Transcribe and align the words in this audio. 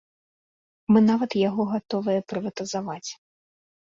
Мы 0.95 0.99
нават 1.09 1.35
яго 1.49 1.65
гатовыя 1.73 2.19
прыватызаваць. 2.33 3.09